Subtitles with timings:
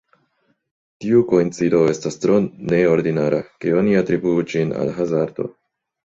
[1.03, 2.37] Tiu koincido estas tro
[2.71, 5.47] neordinara, ke oni atribuu ĝin al hazardo.